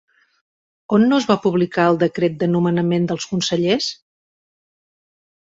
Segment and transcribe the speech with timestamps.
[0.97, 3.91] On no es va publicar el decret de nomenament dels consellers?